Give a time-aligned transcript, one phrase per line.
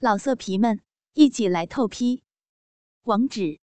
[0.00, 0.80] 老色皮们，
[1.14, 2.22] 一起来透批！
[3.02, 3.58] 网址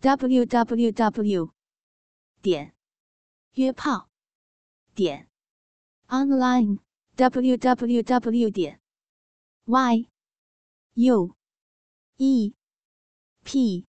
[0.00, 1.52] ：w w w
[2.40, 2.74] 点
[3.52, 4.08] 约炮
[4.94, 5.28] 点
[6.06, 6.78] online
[7.16, 8.80] w w w 点
[9.66, 10.08] y
[10.94, 11.36] u
[12.16, 12.54] e
[13.44, 13.86] p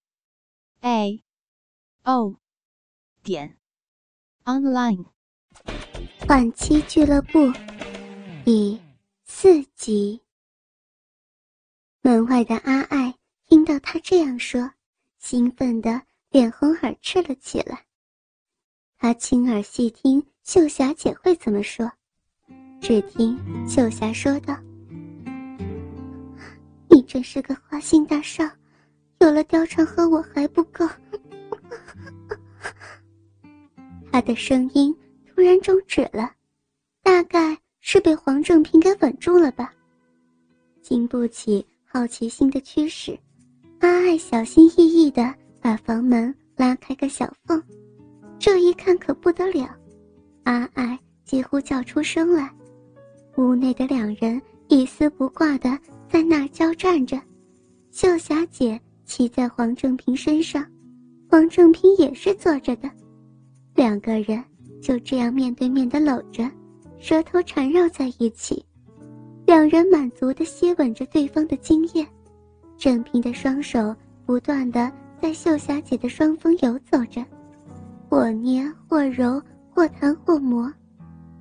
[0.81, 1.23] a
[2.03, 2.35] o
[3.23, 3.57] 点
[4.43, 5.05] online。
[6.27, 7.53] 晚期俱乐部
[8.43, 8.81] 第
[9.23, 10.28] 四集。
[12.01, 13.13] 门外的阿爱
[13.45, 14.71] 听到他这样说，
[15.17, 17.83] 兴奋的脸红耳赤了起来。
[18.97, 21.91] 他亲耳细听秀霞姐会怎么说，
[22.79, 24.57] 只听秀霞说道
[26.89, 28.49] ：“你真是个花心大少，
[29.19, 30.87] 有了貂蝉和我还不够。”
[34.09, 34.95] 他的声音
[35.27, 36.31] 突然终止了，
[37.03, 39.73] 大概是被黄正平给稳住了吧，
[40.81, 41.65] 经不起。
[41.91, 43.17] 好奇心的驱使，
[43.79, 47.59] 阿爱小心翼翼地把房门拉开个小缝。
[48.37, 49.75] 这一看可不得了，
[50.43, 52.47] 阿爱几乎叫出声来。
[53.37, 57.19] 屋内的两人一丝不挂地在那儿交战着。
[57.89, 60.63] 秀霞姐骑在黄正平身上，
[61.27, 62.87] 黄正平也是坐着的，
[63.73, 64.43] 两个人
[64.79, 66.47] 就这样面对面地搂着，
[66.99, 68.63] 舌头缠绕在一起。
[69.49, 72.05] 两人满足地吸吻着对方的精液，
[72.77, 77.25] 郑平的双手不断的在秀霞姐的双峰游走着，
[78.07, 80.71] 或捏或揉，或弹或磨。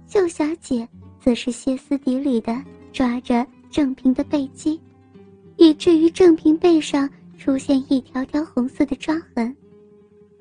[0.06, 0.88] 秀霞姐
[1.20, 2.64] 则是歇斯底里的
[2.94, 4.80] 抓着郑平的背肌，
[5.58, 9.54] 以至于郑平背上出现一条条红色的抓痕。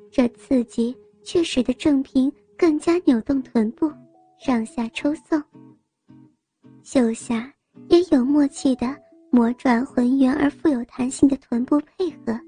[0.09, 3.91] 这刺激却使得郑平更加扭动臀部，
[4.39, 5.43] 上下抽送。
[6.81, 7.53] 秀霞。
[7.89, 8.95] 也有默契的
[9.29, 12.39] 磨转浑圆而富有弹性的臀部配合，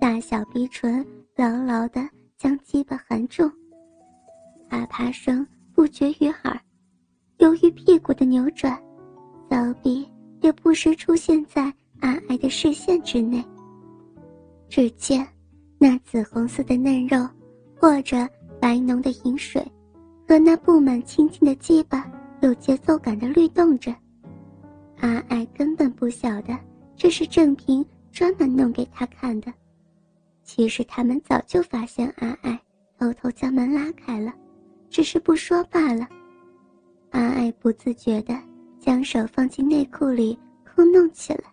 [0.00, 1.04] 大小逼唇
[1.36, 2.06] 牢牢的
[2.36, 3.50] 将鸡巴含住，
[4.68, 6.58] 啪啪声不绝于耳。
[7.38, 8.80] 由于屁股的扭转，
[9.50, 10.08] 骚逼
[10.40, 13.44] 也不时出现在阿爱的视线之内。
[14.68, 15.26] 只见
[15.78, 17.28] 那紫红色的嫩肉，
[17.76, 18.16] 或者
[18.60, 19.62] 白浓的饮水，
[20.26, 22.10] 和那布满青筋的鸡巴
[22.40, 23.94] 有节奏感的律动着。
[25.04, 26.58] 阿爱根本不晓得
[26.96, 29.52] 这是郑平专门弄给他看的，
[30.42, 32.58] 其实他们早就发现阿爱
[32.98, 34.32] 偷偷将门拉开了，
[34.88, 36.08] 只是不说罢了。
[37.10, 38.34] 阿爱不自觉地
[38.80, 41.44] 将手放进内裤里抠弄起来，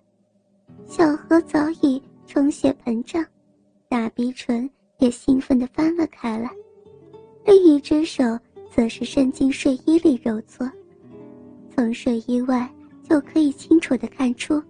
[0.88, 3.22] 小河早已充血膨胀，
[3.90, 4.70] 大鼻唇
[5.00, 6.50] 也兴奋地翻了开来，
[7.46, 8.24] 另一只手
[8.74, 10.72] 则是伸进睡衣里揉搓，
[11.76, 12.74] 从睡衣外。
[13.12, 14.64] 就可以清楚的看出，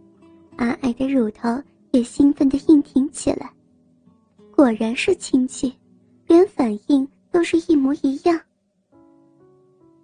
[0.56, 1.47] 阿爱的乳头
[1.91, 3.47] 也兴奋的硬挺起来。
[4.50, 5.72] 果然是亲戚，
[6.25, 8.41] 连反应都是一模一样。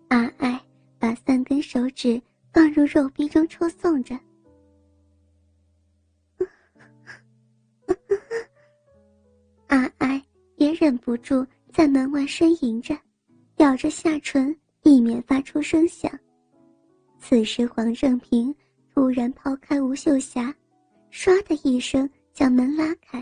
[0.10, 0.62] 阿爱
[1.00, 2.22] 把三根手指
[2.54, 4.16] 放入肉壁中抽送着，
[9.66, 10.24] 阿爱
[10.58, 11.44] 也忍不住
[11.74, 12.96] 在门外呻吟着，
[13.56, 16.12] 咬着下唇，以免发出声响。
[17.30, 18.56] 此时，黄正平
[18.94, 20.56] 突然抛开吴秀霞，
[21.12, 23.22] 唰的一声将门拉开。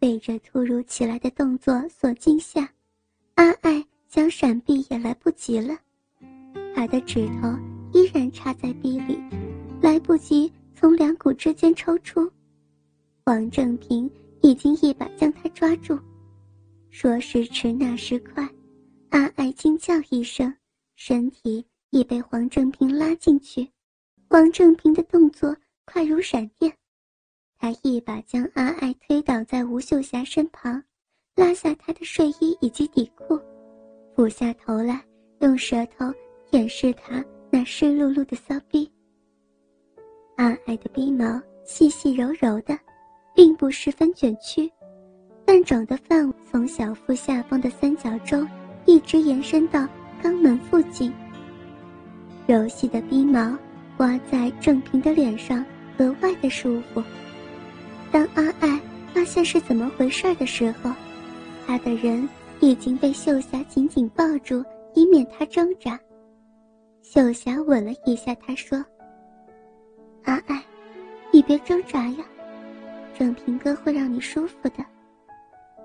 [0.00, 2.68] 被这突如其来的动作所惊吓，
[3.36, 5.78] 阿爱想闪避也来不及了。
[6.74, 7.56] 他的指头
[7.92, 9.16] 依然插在壁里，
[9.80, 12.28] 来不及从两股之间抽出。
[13.24, 14.10] 黄正平
[14.42, 15.96] 已经一把将他抓住，
[16.90, 18.44] 说时迟，那时快，
[19.10, 20.52] 阿爱惊叫一声，
[20.96, 21.64] 身体。
[21.90, 23.68] 已被黄正平拉进去，
[24.28, 26.72] 黄正平的动作快如闪电，
[27.58, 30.82] 他一把将阿爱推倒在吴秀霞身旁，
[31.34, 33.40] 拉下她的睡衣以及底裤，
[34.14, 35.02] 俯下头来，
[35.40, 36.12] 用舌头
[36.50, 38.90] 掩饰她那湿漉漉的骚逼。
[40.36, 42.78] 阿爱的逼毛细细柔柔的，
[43.34, 44.70] 并不十分卷曲，
[45.44, 48.46] 但长的范围从小腹下方的三角洲
[48.84, 49.88] 一直延伸到
[50.22, 51.12] 肛门附近。
[52.48, 53.54] 柔细的鼻毛
[53.94, 55.62] 刮在郑平的脸上，
[55.98, 57.04] 格外的舒服。
[58.10, 58.80] 当阿爱
[59.12, 60.90] 发现是怎么回事的时候，
[61.66, 62.26] 他的人
[62.60, 64.64] 已经被秀霞紧紧抱住，
[64.94, 66.00] 以免他挣扎。
[67.02, 68.82] 秀霞吻了一下他，说
[70.24, 70.64] ：“阿爱，
[71.30, 72.24] 你别挣扎呀，
[73.12, 74.82] 郑平哥会让你舒服的。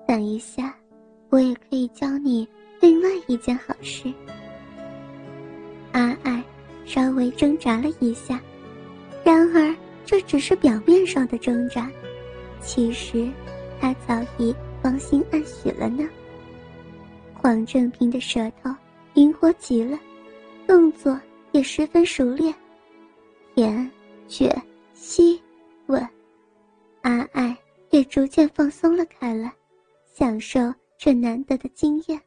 [0.06, 0.74] 等一下，
[1.28, 2.48] 我也可以教你
[2.80, 4.10] 另外一件好事。”
[5.92, 6.42] 阿爱。
[6.84, 8.40] 稍微挣扎了一下，
[9.24, 11.90] 然而这只是表面上的挣扎，
[12.60, 13.28] 其实
[13.80, 16.06] 他早已芳心暗许了呢。
[17.32, 18.74] 黄正平的舌头
[19.12, 19.98] 灵活极了，
[20.66, 21.18] 动作
[21.52, 22.54] 也十分熟练，
[23.54, 23.90] 舔、
[24.28, 24.50] 卷、
[24.92, 25.40] 吸、
[25.86, 26.06] 吻，
[27.02, 27.56] 阿爱
[27.90, 29.52] 也逐渐放松了开来，
[30.12, 30.60] 享受
[30.98, 32.20] 这难得的经验。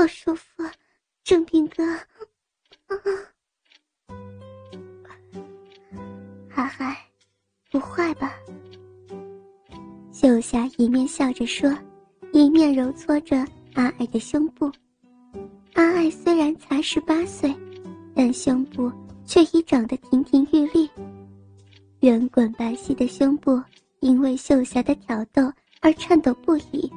[0.00, 0.64] 好舒服，
[1.22, 1.84] 正平哥。
[2.86, 2.96] 啊
[6.54, 6.96] 阿海，
[7.70, 8.32] 不坏吧？
[10.10, 11.70] 秀霞一面笑着说，
[12.32, 14.72] 一面揉搓着阿爱的胸部。
[15.74, 17.54] 阿爱虽然才十八岁，
[18.14, 18.90] 但胸部
[19.26, 20.88] 却已长得亭亭玉立，
[22.00, 23.62] 圆滚白皙的胸部
[24.00, 25.52] 因为秀霞的挑逗
[25.82, 26.90] 而颤抖不已。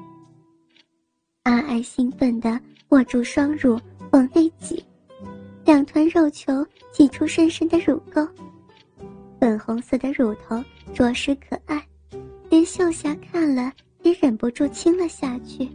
[1.42, 2.58] 阿爱兴奋的
[2.90, 3.80] 握住双乳
[4.12, 4.84] 往内挤，
[5.66, 8.28] 两团肉球挤出深深的乳沟，
[9.40, 10.64] 粉红色的乳头
[10.94, 11.84] 着实可爱，
[12.50, 15.68] 连秀霞看了也忍不住亲了下去。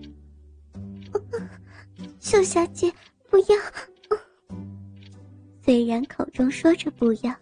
[2.21, 2.93] 秀霞姐，
[3.29, 3.57] 不要！
[5.63, 7.35] 虽然口中说着不要，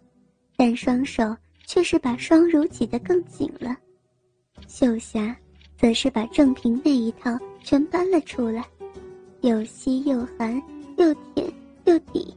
[0.56, 1.36] 但双手
[1.66, 3.76] 却是把双乳挤得更紧了。
[4.66, 5.36] 秀霞。
[5.78, 8.64] 则是把正平那一套全搬了出来，
[9.42, 10.62] 又吸又寒，
[10.96, 11.52] 又舔
[11.84, 12.34] 又抵。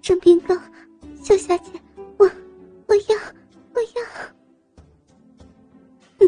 [0.00, 0.54] 正平哥，
[1.22, 1.70] 秀霞姐，
[2.18, 2.30] 我
[2.86, 3.16] 我要
[3.74, 3.80] 我
[6.20, 6.26] 要。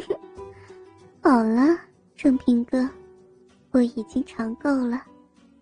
[1.20, 1.78] 好了，
[2.16, 2.88] 正平哥，
[3.70, 5.02] 我已经尝够了，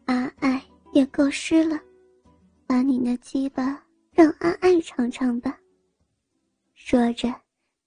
[0.06, 1.80] 阿爱也够湿了，
[2.66, 3.82] 把你那鸡巴
[4.12, 5.58] 让阿爱尝尝吧。
[6.74, 7.34] 说着。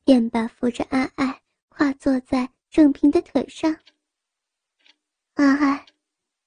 [0.06, 3.72] 便把扶着阿爱跨坐在正平的腿上。
[5.40, 5.86] 阿爱，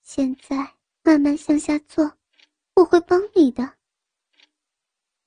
[0.03, 0.69] 现在
[1.03, 2.13] 慢慢向下坐，
[2.75, 3.67] 我会帮你的。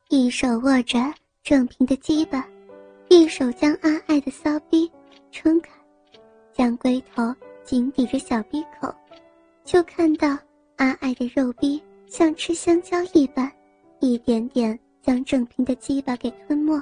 [0.09, 0.99] 一手握着
[1.41, 2.47] 郑平的鸡巴，
[3.09, 4.87] 一手将阿爱的骚逼
[5.31, 5.71] 撑开，
[6.53, 7.33] 将龟头
[7.63, 8.93] 紧抵着小逼口，
[9.63, 10.37] 就看到
[10.75, 13.51] 阿爱的肉逼像吃香蕉一般，
[13.99, 16.79] 一点点将郑平的鸡巴给吞没。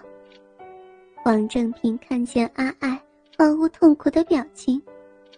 [1.23, 3.01] 王正平看见阿爱
[3.37, 4.83] 毫无痛苦的表情，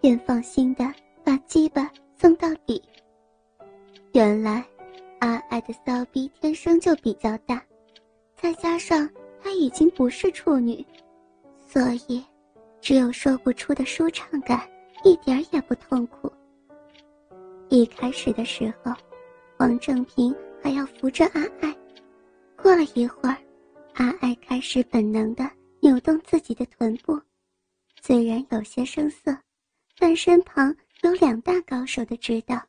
[0.02, 0.92] 便放心的
[1.26, 2.80] 把鸡巴送到底。
[4.14, 4.64] 原来，
[5.20, 7.62] 阿爱的骚逼天生就比较大，
[8.36, 9.10] 再加上
[9.42, 10.86] 她已经不是处女，
[11.68, 12.24] 所以
[12.80, 14.70] 只有说不出的舒畅感，
[15.04, 16.32] 一点也不痛苦。
[17.70, 18.94] 一开始的时候，
[19.58, 21.76] 王正平还要扶着阿爱，
[22.56, 23.36] 过了一会儿，
[23.96, 25.50] 阿爱开始本能的。
[25.82, 27.22] 扭动自己的臀部，
[28.02, 29.38] 虽然有些生涩，
[30.00, 30.76] 但身旁
[31.06, 32.60] 有两大高手的指导，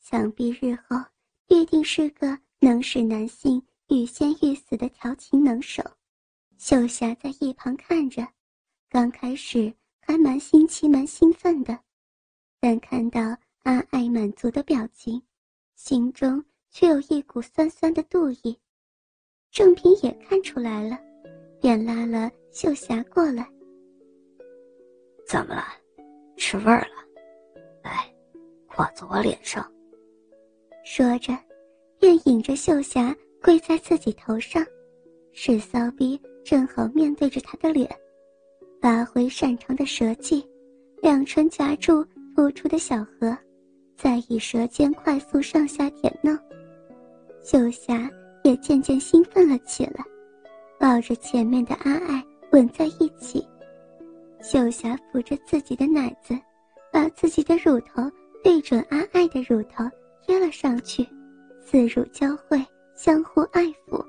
[0.00, 0.96] 想必日后
[1.46, 5.80] 必定是个能使男性欲仙欲死的调情能手。
[6.58, 8.26] 秀霞在一旁看着，
[8.88, 11.78] 刚开始还蛮新奇、蛮兴奋的，
[12.58, 13.20] 但看到
[13.62, 15.22] 阿爱满足的表情，
[15.76, 18.58] 心中却有一股酸酸的妒意。
[19.52, 20.98] 郑平也看出来了。
[21.60, 23.48] 便拉了秀霞过来。
[25.28, 25.64] 怎么了？
[26.36, 27.11] 吃味儿了？
[28.76, 29.64] 挂，在我脸上。
[30.84, 31.36] 说着，
[31.98, 34.64] 便引着秀霞跪在自己头上，
[35.32, 37.88] 使骚逼正好面对着他的脸，
[38.80, 40.44] 发挥擅长的舌技，
[41.00, 42.04] 两唇夹住
[42.34, 43.36] 突出的小河，
[43.96, 46.36] 再以舌尖快速上下舔弄。
[47.44, 48.10] 秀霞
[48.42, 50.04] 也渐渐兴奋了起来。
[50.78, 53.46] 抱着前面的阿爱吻在一起，
[54.42, 56.36] 秀霞扶着自己的奶子，
[56.92, 58.02] 把自己的乳头
[58.42, 59.84] 对准阿爱的乳头
[60.20, 61.06] 贴了上去，
[61.60, 64.04] 四乳交汇，相互爱抚。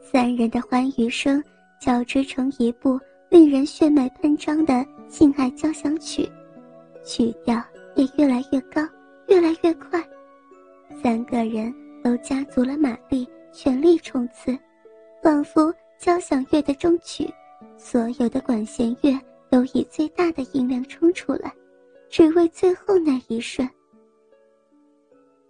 [0.00, 1.42] 三人的欢愉声
[1.80, 2.98] 交织成一部
[3.30, 6.28] 令人血脉喷张的性爱交响曲，
[7.04, 7.62] 曲调
[7.94, 8.82] 也越来越高，
[9.28, 10.02] 越来越快，
[11.02, 11.72] 三个人
[12.02, 14.58] 都加足了马力，全力冲刺。
[15.22, 17.32] 仿佛交响乐的终曲，
[17.76, 19.16] 所有的管弦乐
[19.48, 21.54] 都以最大的音量冲出来，
[22.12, 23.66] 只为最后那一瞬。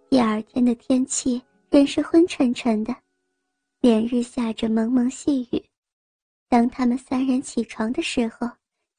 [0.09, 2.95] 第二天的天气仍是昏沉沉的，
[3.81, 5.61] 连日下着蒙蒙细雨。
[6.47, 8.49] 当他们三人起床的时候，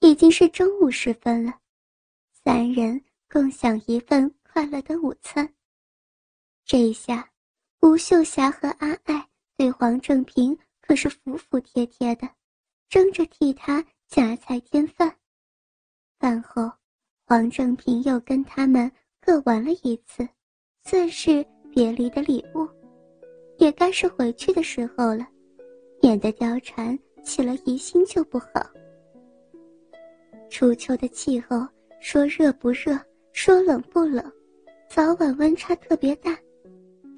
[0.00, 1.54] 已经是中午时分了。
[2.44, 5.50] 三人共享一份快乐的午餐。
[6.66, 7.26] 这一下，
[7.80, 9.26] 吴秀霞和阿爱。
[9.56, 12.28] 对黄正平可是服服帖帖的，
[12.88, 15.16] 争着替他夹菜添饭。
[16.18, 16.70] 饭后，
[17.26, 20.28] 黄正平又跟他们各玩了一次，
[20.84, 22.68] 算是别离的礼物，
[23.56, 25.26] 也该是回去的时候了，
[26.02, 28.48] 免得貂蝉起了疑心就不好。
[30.50, 31.66] 初秋的气候，
[31.98, 32.98] 说热不热，
[33.32, 34.22] 说冷不冷，
[34.86, 36.38] 早晚温差特别大，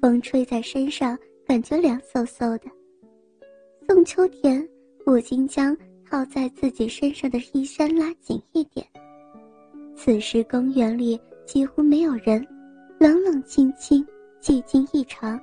[0.01, 2.71] 风吹在身上感觉凉飕飕的。
[3.85, 4.65] 宋秋田
[5.03, 5.77] 不禁将
[6.09, 8.87] 套在自己身上的衣衫拉紧一点。
[9.97, 12.47] 此时公园里几乎没有人，
[12.99, 14.05] 冷冷清清，
[14.39, 15.41] 寂静异常。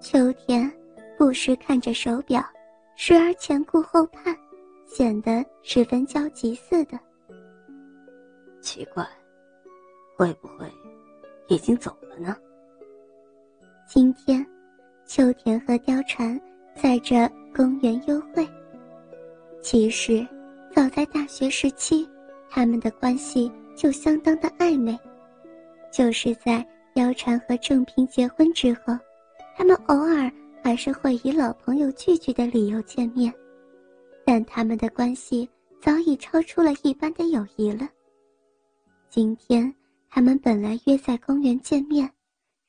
[0.00, 0.70] 秋田
[1.16, 2.44] 不时看着手表，
[2.94, 4.36] 时而前顾后盼。
[4.84, 7.00] 显得十分焦急似的。
[8.60, 9.02] 奇怪，
[10.14, 10.70] 会不会
[11.48, 12.36] 已经走了呢？
[13.88, 14.46] 今天，
[15.06, 16.38] 秋田和貂蝉
[16.74, 18.46] 在这公园幽会。
[19.62, 20.26] 其实，
[20.74, 22.06] 早在大学时期，
[22.54, 24.98] 他们的关系就相当的暧昧。
[25.90, 28.94] 就是在貂蝉和郑平结婚之后，
[29.56, 30.30] 他们偶尔
[30.62, 33.32] 还是会以老朋友聚聚的理由见面。
[34.26, 35.48] 但他们的关系
[35.80, 37.88] 早已超出了一般的友谊了。
[39.08, 39.74] 今天
[40.10, 42.08] 他们本来约在公园见面，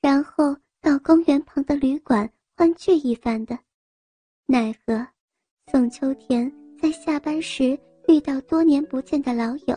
[0.02, 3.60] 然后到公园旁的旅馆欢聚一番的，
[4.46, 5.06] 奈何
[5.70, 6.50] 宋秋田
[6.82, 7.78] 在下班时
[8.14, 9.76] 遇到多年不见的老友，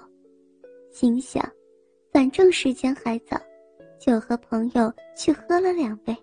[0.93, 1.43] 心想，
[2.12, 3.40] 反正时间还早，
[3.99, 6.14] 就和朋友去喝了两杯，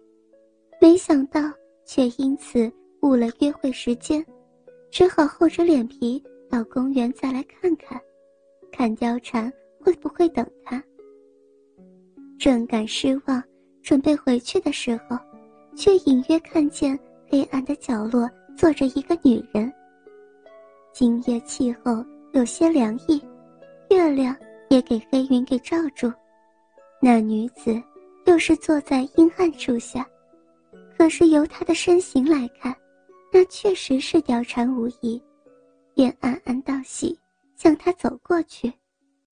[0.79, 1.41] 没想到
[1.87, 4.23] 却因此误了约会时间。
[4.91, 7.99] 只好厚着脸皮到公园再来看看，
[8.71, 10.83] 看貂蝉会不会等他。
[12.37, 13.43] 正感失望，
[13.81, 15.17] 准备回去的时候，
[15.75, 19.73] 却隐约看见黑暗的角落坐着一个女人。
[20.93, 23.19] 今夜气候有些凉意，
[23.89, 24.37] 月亮
[24.69, 26.13] 也给黑云给罩住，
[27.01, 27.81] 那女子
[28.27, 30.07] 又是坐在阴暗处下，
[30.95, 32.75] 可是由她的身形来看。
[33.31, 35.19] 那确实是貂蝉无疑，
[35.95, 37.19] 便暗暗道喜，
[37.55, 38.71] 向她走过去。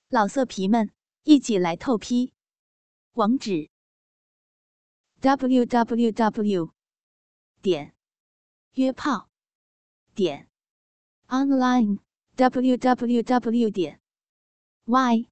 [0.08, 0.90] 老色皮们，
[1.22, 2.32] 一起来透批！
[3.12, 3.70] 网址
[5.20, 6.70] ：w w w
[7.62, 7.94] 点
[8.72, 9.30] 约炮
[10.12, 10.48] 点
[11.32, 11.96] online
[12.36, 13.98] w w w 点
[14.84, 15.24] y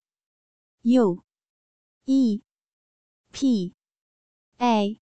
[0.83, 1.23] u
[2.07, 2.41] e
[3.33, 3.75] p
[4.59, 4.99] a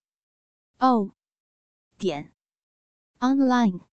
[0.81, 1.13] o
[1.99, 2.33] 点。
[3.21, 3.88] online